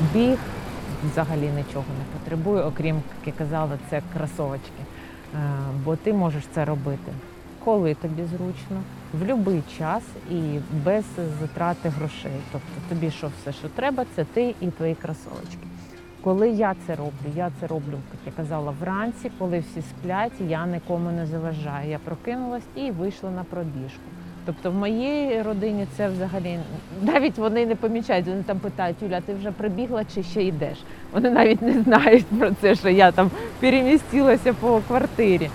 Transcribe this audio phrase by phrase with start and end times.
[0.00, 0.38] Біг
[1.12, 4.82] взагалі нічого не потребує, окрім, як я казала, це кросовочки.
[5.34, 5.38] Е,
[5.84, 7.12] Бо ти можеш це робити,
[7.64, 8.82] коли тобі зручно,
[9.12, 11.04] в будь-який час і без
[11.40, 12.40] затрати грошей.
[12.52, 15.66] Тобто тобі що все, що треба, це ти і твої кросовочки.
[16.22, 20.66] Коли я це роблю, я це роблю, як я казала, вранці, коли всі сплять, я
[20.66, 21.90] нікому не заважаю.
[21.90, 24.10] Я прокинулась і вийшла на пробіжку.
[24.46, 26.58] Тобто в моїй родині це взагалі
[27.02, 28.26] навіть вони не помічають.
[28.26, 30.78] Вони там питають, Юля, ти вже прибігла чи ще йдеш?
[31.12, 35.50] Вони навіть не знають про це, що я там перемістилася по квартирі.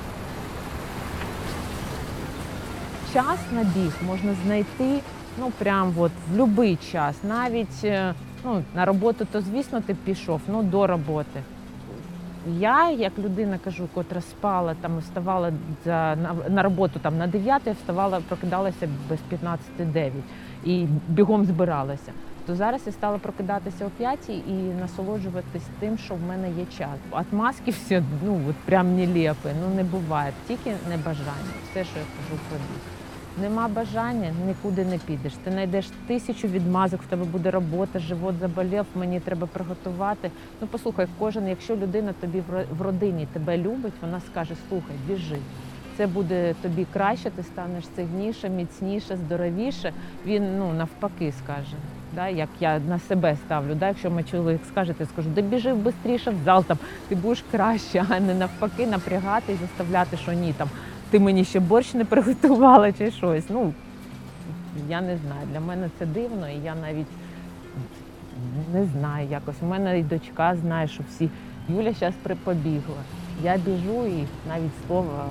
[3.13, 5.01] Час на біг можна знайти
[5.37, 7.15] ну прям от в будь-який час.
[7.23, 8.13] Навіть е,
[8.45, 11.43] ну, на роботу, то звісно, ти пішов, ну до роботи.
[12.47, 15.53] Я, як людина кажу, котра спала, там вставала
[15.85, 19.19] за, на, на роботу там на 9, вставала, прокидалася без
[19.79, 20.11] 15-9
[20.65, 22.11] і бігом збиралася.
[22.45, 26.97] То зараз я стала прокидатися о 5 і насолоджуватись тим, що в мене є час.
[27.11, 31.51] Отмазки всі ну от прям нелепі, ну не буває, тільки небажання.
[31.71, 33.00] Все, що я кажу біг.
[33.37, 35.33] Нема бажання, нікуди не підеш.
[35.43, 40.31] Ти знайдеш тисячу відмазок, в тебе буде робота, живот заболів, мені треба приготувати.
[40.61, 42.43] Ну послухай, кожен, якщо людина тобі
[42.77, 45.37] в родині тебе любить, вона скаже: слухай, біжи.
[45.97, 49.93] Це буде тобі краще, ти станеш сильніше, міцніше, здоровіше.
[50.25, 51.75] Він ну навпаки скаже.
[52.15, 55.75] Да, як я на себе ставлю, да, якщо мій чоловік скаже, ти скажу, да біжи
[56.03, 60.53] швидше в зал, там ти будеш краще, а не навпаки напрягати і заставляти, що ні,
[60.57, 60.69] там
[61.11, 63.43] ти мені ще борщ не приготувала чи щось.
[63.49, 63.73] Ну
[64.89, 65.47] я не знаю.
[65.51, 67.07] Для мене це дивно, і я навіть
[68.73, 69.55] не знаю якось.
[69.61, 71.29] У мене і дочка знає, що всі
[71.69, 73.01] Юля зараз побігла.
[73.43, 75.25] Я біжу і навіть слова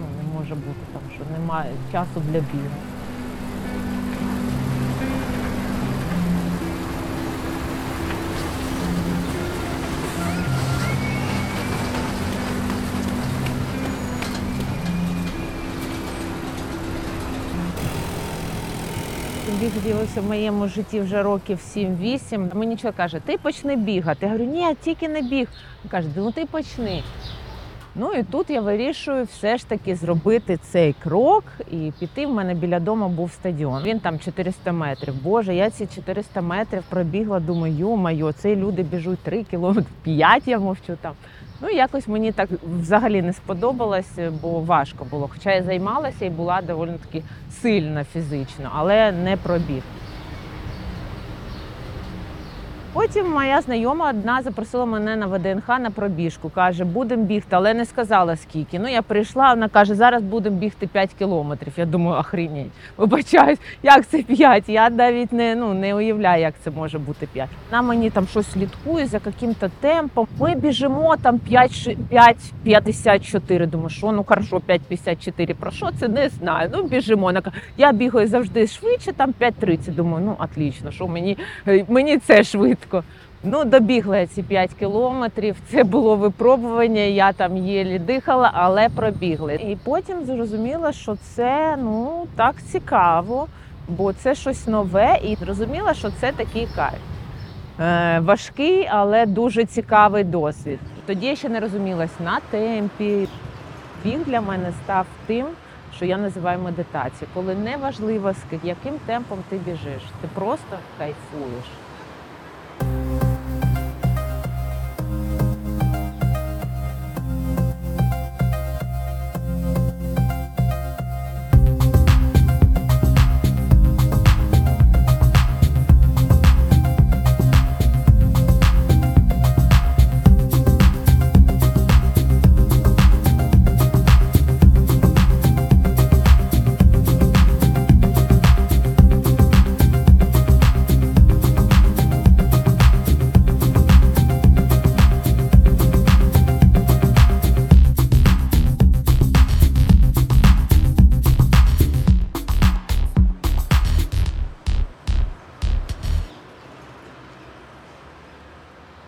[0.00, 2.95] ну, не може бути там, що немає часу для бігу.
[19.52, 22.54] Біг з'явився в моєму житті вже років 7-8.
[22.54, 24.26] Мені чоловік каже, ти почни бігати.
[24.26, 25.48] Я говорю, ні, тільки не біг.
[25.84, 27.02] Він каже, ну ти почни.
[27.98, 32.26] Ну і тут я вирішую все ж таки зробити цей крок і піти.
[32.26, 33.82] В мене біля дому був стадіон.
[33.82, 35.22] Він там 400 метрів.
[35.22, 37.40] Боже, я ці 400 метрів пробігла.
[37.40, 41.12] Думаю, йо-майо, це люди біжуть 3 кілометри, 5 я мовчу там.
[41.60, 45.30] Ну якось мені так взагалі не сподобалось, бо важко було.
[45.32, 47.24] Хоча я займалася і була доволі таки
[47.62, 49.82] сильна фізично, але не пробіг.
[52.96, 56.50] Потім моя знайома одна запросила мене на ВДНХ на пробіжку.
[56.50, 58.78] Каже, будемо бігти, але не сказала скільки.
[58.78, 61.72] Ну я прийшла, вона каже, зараз будемо бігти 5 кілометрів.
[61.76, 64.68] Я думаю, охренеть, вибачаюсь, як це 5?
[64.68, 67.48] Я навіть не, ну, не уявляю, як це може бути 5.
[67.70, 70.26] Вона мені там щось слідкує за яким-то темпом.
[70.40, 73.66] Ми біжимо там 5,54.
[73.66, 75.54] Думаю, що ну хорошо, 5,54.
[75.54, 76.70] Про що це не знаю.
[76.72, 77.32] Ну біжимо.
[77.76, 79.94] Я бігаю завжди швидше, там 5,30.
[79.94, 81.38] Думаю, ну отлично, що мені,
[81.88, 82.85] мені це швидко.
[83.42, 85.56] Ну, добігла я ці 5 кілометрів.
[85.70, 87.00] Це було випробування.
[87.00, 89.54] Я там єлі дихала, але пробігли.
[89.54, 93.46] І потім зрозуміла, що це ну так цікаво,
[93.88, 96.98] бо це щось нове, і зрозуміла, що це такий кайф.
[97.80, 100.78] Е, важкий, але дуже цікавий досвід.
[101.06, 103.28] Тоді я ще не розумілась на темпі.
[104.04, 105.46] Біг для мене став тим,
[105.96, 111.64] що я називаю медитацією, коли не важливо, з яким темпом ти біжиш, ти просто кайфуєш.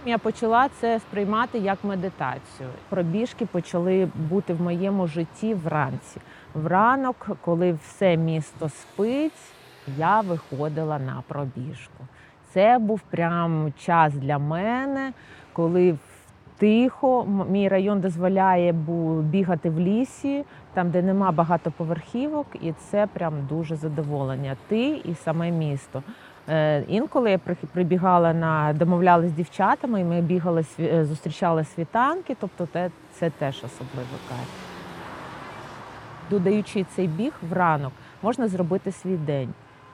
[0.08, 2.68] Я почала це сприймати як медитацію.
[2.88, 6.20] Пробіжки почали бути в моєму житті вранці.
[6.54, 9.52] Вранок, коли все місто спить,
[9.98, 12.04] я виходила на пробіжку.
[12.52, 15.12] Це був прям час для мене,
[15.52, 15.96] коли
[16.58, 17.26] тихо.
[17.50, 18.74] Мій район дозволяє
[19.22, 20.44] бігати в лісі,
[20.74, 24.56] там, де нема багатоповерхівок, і це прям дуже задоволення.
[24.68, 26.02] Ти і саме місто.
[26.48, 27.38] Е, Інколи я
[27.72, 33.56] прибігала на домовлялась з дівчатами, і ми бігали е, зустрічали світанки, тобто те- це теж
[33.56, 34.48] особливий кайф.
[36.30, 37.92] Додаючи цей біг вранок,
[38.22, 39.48] можна зробити свій день.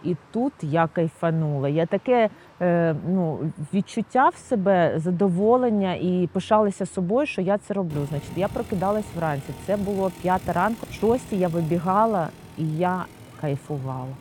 [0.04, 1.68] І тут я кайфанула.
[1.68, 2.28] Я таке
[2.62, 3.38] е, ну,
[3.74, 8.06] відчуття в себе, задоволення і пишалася собою, що я це роблю.
[8.08, 9.52] Значить, я прокидалась вранці.
[9.66, 12.28] Це було п'ята ранку, шостій я вибігала
[12.58, 13.04] і я
[13.40, 14.14] кайфувала.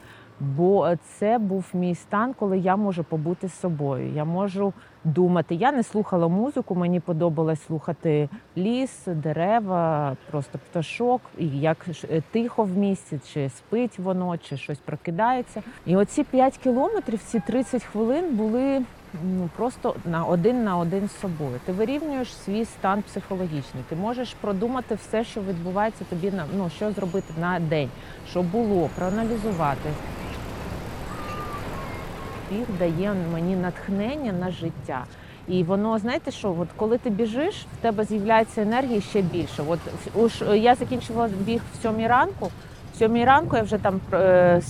[0.44, 4.12] Бо це був мій стан, коли я можу побути з собою.
[4.16, 4.74] Я можу
[5.04, 5.56] думати.
[5.56, 11.78] Я не слухала музику, мені подобалось слухати ліс, дерева, просто пташок, і як
[12.10, 15.64] е, тихо в місті, чи спить воно, чи щось прокидається.
[15.86, 18.82] І оці 5 кілометрів, ці 30 хвилин були
[19.24, 21.60] ну просто на один на один з собою.
[21.66, 23.84] Ти вирівнюєш свій стан психологічний.
[23.90, 27.90] Ти можеш продумати все, що відбувається тобі на ну що зробити на день,
[28.30, 29.90] що було, проаналізувати.
[32.52, 35.06] Біг дає мені натхнення на життя.
[35.48, 39.64] І воно, знаєте що, от коли ти біжиш, в тебе з'являється енергії ще більше.
[39.68, 39.80] От
[40.16, 42.52] уж я закінчувала біг в сьомій ранку.
[42.94, 44.62] В сьомій ранку я вже там, е,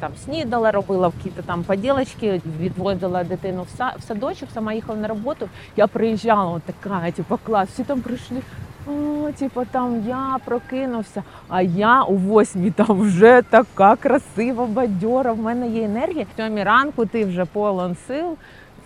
[0.00, 3.66] там снідала, робила якісь там поділочки, відводила дитину
[3.98, 5.48] в садочок, сама їхала на роботу.
[5.76, 8.42] Я приїжджала, от така, типу, клас, всі там прийшли.
[9.32, 15.32] О, типу, там я прокинувся, а я у восьмій там вже така красива, бадьора.
[15.32, 16.26] В мене є енергія.
[16.34, 18.36] В сьомій ранку ти вже полон сил,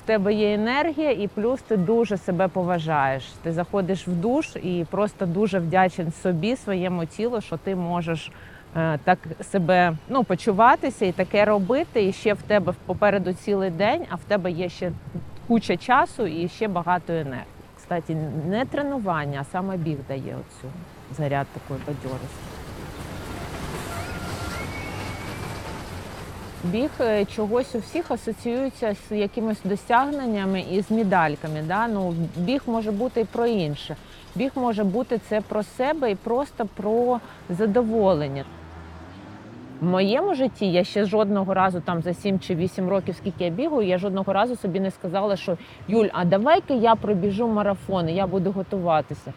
[0.03, 3.25] в тебе є енергія, і плюс ти дуже себе поважаєш.
[3.43, 8.31] Ти заходиш в душ і просто дуже вдячен собі, своєму тілу, що ти можеш.
[8.77, 9.19] е, Так
[9.53, 14.21] себе ну почуватися і таке робити, і ще в тебе попереду цілий день, а в
[14.29, 14.93] тебе є ще
[15.49, 17.56] куча часу і ще багато енергії.
[17.87, 18.15] Кстати,
[18.49, 20.73] не тренування, а саме біг дає оцю
[21.17, 22.37] заряд такої бадьорості.
[26.65, 31.63] Біг е, чогось у всіх асоціюється з якимись досягненнями і з медальками.
[31.63, 31.89] Да?
[31.89, 33.97] Ну, біг може бути і про інше.
[34.35, 38.45] Біг може бути це про себе і просто про задоволення.
[39.81, 43.51] В моєму житті я ще жодного разу там за 7 чи 8 років, скільки я
[43.51, 45.57] бігаю, я жодного разу собі не сказала, що
[45.89, 49.33] Юль, а давай-ка я пробіжу марафон, я буду готуватися.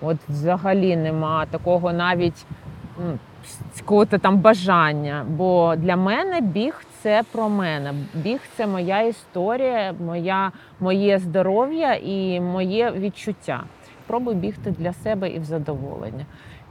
[0.00, 2.46] От взагалі нема такого навіть
[3.76, 5.26] якого-то там бажання.
[5.28, 7.94] Бо для мене біг це про мене.
[8.14, 13.64] Біг це моя історія, моя, моє здоров'я і моє відчуття.
[14.06, 16.26] Пробуй бігти для себе і в задоволення.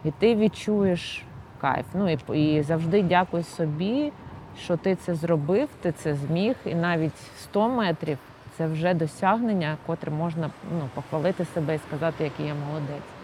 [0.06, 1.24] І ти відчуєш
[1.62, 1.86] кайф.
[1.94, 4.12] Ну і, і завжди дякуй собі,
[4.60, 8.18] що ти це зробив, ти це зміг, і навіть 100 метрів
[8.58, 10.50] це вже досягнення, котре можна
[10.80, 13.21] ну, похвалити себе і сказати, який я молодець.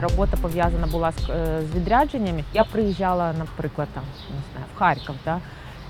[0.00, 2.44] Робота пов'язана була з, е, з відрядженнями.
[2.54, 5.40] Я приїжджала, наприклад, там не знаю, в Харків, да?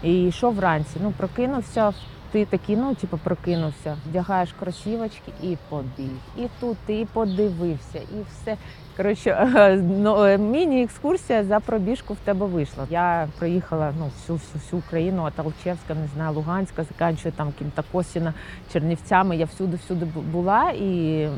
[0.03, 0.97] і йшов вранці.
[1.03, 1.93] Ну, прокинувся.
[2.33, 6.11] Ти такий, ну, типу, прокинувся, вдягаєш кросівочки і побіг.
[6.37, 8.57] І тут ти подивився, і все.
[8.97, 9.49] Коротше,
[9.99, 12.87] ну, е, міні-екскурсія за пробіжку в тебе вийшла.
[12.91, 17.85] Я проїхала ну, всю, всю, всю Україну, от Алчевська, не знаю, Луганська, заканчує там ким-то
[17.93, 18.35] Косіна,
[18.73, 19.37] Чернівцями.
[19.37, 21.29] Я всюди-всюди була і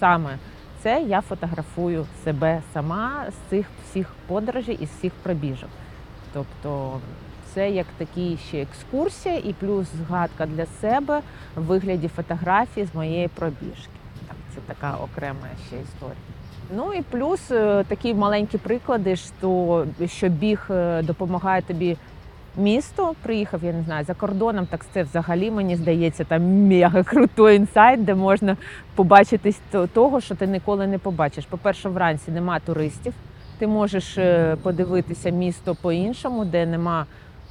[0.00, 0.38] саме
[0.86, 5.68] це я фотографую себе сама з цих всіх подорожей і з всіх пробіжок.
[6.32, 7.00] Тобто
[7.54, 11.20] це як такі ще екскурсія і плюс згадка для себе
[11.56, 13.98] в вигляді фотографії з моєї пробіжки.
[14.28, 16.16] Так, це така окрема ще історія.
[16.76, 21.96] Ну і плюс е, такі маленькі приклади, що, що біг е, допомагає тобі
[22.56, 23.14] місто.
[23.22, 28.04] Приїхав, я не знаю, за кордоном, так це взагалі мені здається там мега крутой інсайт,
[28.04, 28.56] де можна
[28.94, 31.46] побачити то- того, що ти ніколи не побачиш.
[31.46, 33.12] По-перше, вранці нема туристів.
[33.58, 37.06] Ти можеш е, подивитися місто по-іншому, де нема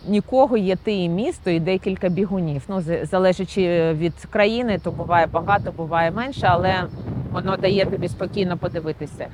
[0.07, 2.63] нікого, є ти і місто, і декілька бігунів.
[2.67, 6.83] Ну, залежачи від країни, то буває багато, буває менше, але
[7.31, 9.27] воно дає тобі спокійно подивитися.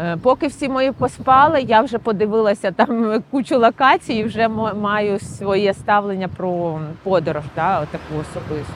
[0.00, 5.74] Е, Поки всі мої поспали, я вже подивилася там кучу локацій і вже маю своє
[5.74, 8.72] ставлення про подорож, да, таку особисту.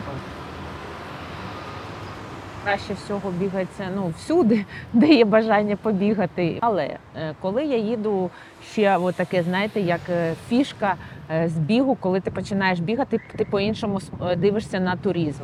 [2.65, 6.59] Краще всього бігається ну, всюди, де є бажання побігати.
[6.61, 8.31] Але е, коли я їду
[8.71, 10.95] ще таке, знаєте, як е, фішка
[11.31, 14.01] е, з бігу, коли ти починаєш бігати, ти по-іншому
[14.37, 15.43] дивишся на туризм.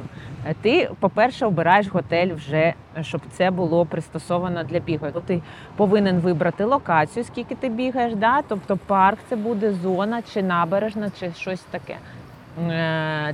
[0.62, 5.06] Ти, по-перше, обираєш готель вже, щоб це було пристосовано для бігу.
[5.12, 5.42] То Ти
[5.76, 8.42] повинен вибрати локацію, скільки ти бігаєш, да?
[8.48, 11.96] тобто парк це буде зона чи набережна, чи щось таке.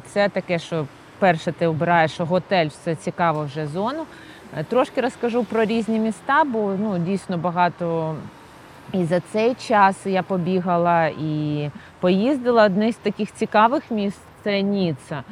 [0.06, 0.86] Це таке, що
[1.20, 4.06] перше ти обираєш готель, це цікаво вже зону.
[4.56, 8.14] Е, Трошки розкажу про різні міста, бо ну, дійсно багато.
[8.92, 12.64] І за цей час я побігала і поїздила.
[12.64, 15.22] Одне з таких цікавих міст це Ніца.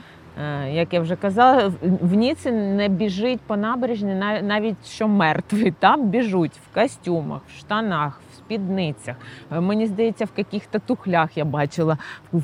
[0.44, 5.74] Е, Як я вже казала, в- Ніці не біжить по набережні, нав- навіть що мертвий.
[5.78, 9.16] Там біжуть в костюмах, в штанах, в спідницях.
[9.52, 11.98] Е, Мені здається, в яких-то тухлях я бачила.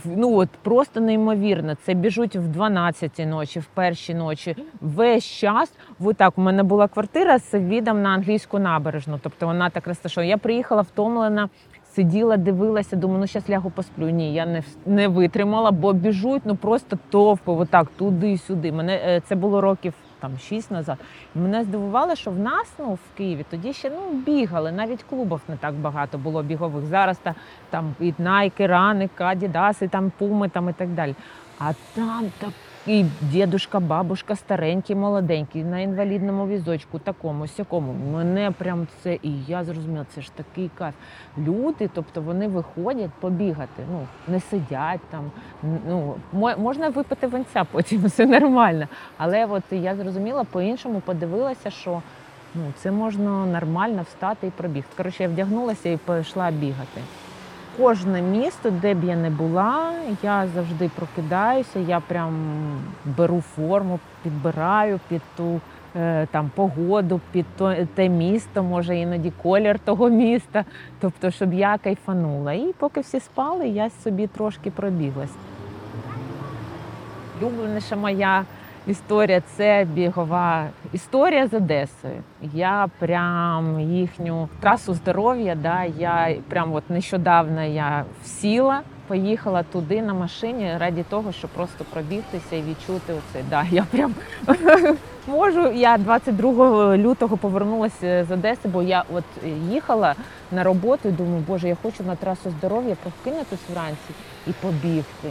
[0.04, 1.74] Ну от просто неймовірно.
[1.82, 4.56] Це біжуть в 12 ночі, в перші ночі.
[4.80, 5.72] Весь час.
[5.98, 9.18] Вот так, у мене була квартира з відом на англійську набережну.
[9.22, 10.30] Тобто вона так розташована.
[10.30, 11.48] Я приїхала втомлена.
[11.94, 14.10] Сиділа, дивилася, думаю, ну зараз лягу посплю.
[14.10, 18.72] Ні, я не, не витримала, бо біжуть ну просто товпи, отак, туди-сюди.
[18.72, 20.98] Мене е, це було років там шість назад.
[21.34, 25.56] Мене здивувало, що в нас ну, в Києві тоді ще ну, бігали, навіть клубів не
[25.56, 26.84] так багато було бігових.
[26.84, 27.34] Зараз та,
[27.70, 29.08] там і Nike, Рани,
[29.82, 31.14] і там Пуми там, і так далі.
[31.58, 32.24] А там
[32.84, 37.94] такий дідушка, бабушка, старенький, молоденький, на інвалідному візочку, такому, сякому.
[38.12, 40.94] Мене прям це, і я зрозуміла, це ж такий кайф.
[41.38, 45.30] Люди, тобто вони виходять побігати, ну не сидять там.
[45.88, 46.14] Ну
[46.58, 48.88] можна випити винця, потім все нормально.
[49.18, 52.02] Але от я зрозуміла, по-іншому подивилася, що
[52.54, 54.90] ну це можна нормально встати і пробігти.
[54.96, 57.00] Коротше, я вдягнулася і пішла бігати.
[57.78, 62.34] Кожне місто, де б я не була, я завжди прокидаюся, я прям
[63.04, 65.60] беру форму, підбираю під ту
[65.96, 70.64] е, там погоду, під то, те місто, може іноді колір того міста.
[71.00, 72.52] Тобто, щоб я кайфанула.
[72.52, 75.34] І поки всі спали, я собі трошки пробіглась.
[77.40, 78.44] Улюбленіша моя
[78.86, 82.22] історія це бігова історія з Одесою.
[82.54, 90.14] Я прям їхню трасу здоров'я, да, я прям от нещодавно я сіла, поїхала туди на
[90.14, 93.44] машині раді того, щоб просто пробігтися і відчути оце.
[93.50, 94.14] Да, я прям
[95.26, 95.70] можу.
[95.70, 99.24] Я 22 лютого повернулася з Одеси, бо я от
[99.70, 100.14] їхала
[100.52, 104.10] на роботу і думаю, боже, я хочу на трасу здоров'я прокинутися вранці
[104.46, 105.30] і побігти.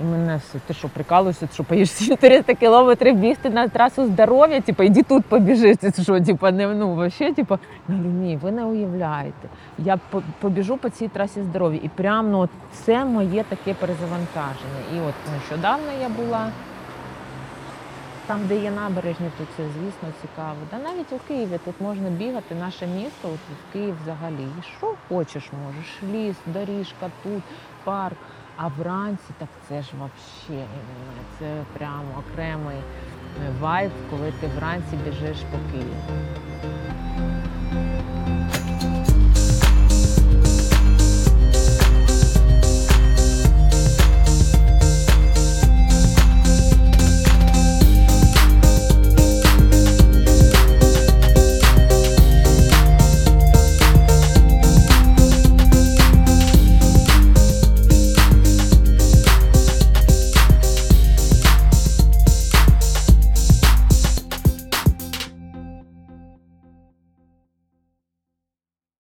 [0.00, 4.82] І мене все, ти що, прикалуєшся, що поїш 400 кілометрів бігти на трасу здоров'я, типу,
[4.82, 5.76] іди тут побіжи.
[6.02, 9.48] Що, типу, не ну вообще, типу, я говорю, ні, ви не уявляєте.
[9.78, 9.98] Я
[10.40, 11.80] побіжу по цій трасі здоров'я.
[11.82, 14.80] І прямо ну, це моє таке перезавантаження.
[14.96, 16.50] І от нещодавно я була
[18.26, 20.56] там, де є набережні, то це, звісно, цікаво.
[20.70, 24.46] Да навіть у Києві тут можна бігати, наше місто, от в Київ взагалі.
[24.60, 26.12] І що хочеш можеш.
[26.12, 27.42] Ліс, доріжка тут,
[27.84, 28.16] парк.
[28.60, 30.66] А вранці так це ж вообще,
[31.38, 32.82] це прямо окремий е,
[33.60, 35.94] вайб, коли ти вранці біжиш по Києву.